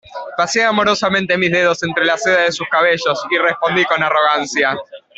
pasé 0.35 0.63
amorosamente 0.65 1.37
mis 1.37 1.51
dedos 1.51 1.83
entre 1.83 2.05
la 2.05 2.17
seda 2.17 2.41
de 2.41 2.51
sus 2.51 2.67
cabellos, 2.69 3.23
y 3.29 3.37
respondí 3.37 3.85
con 3.85 4.01
arrogancia: 4.01 4.75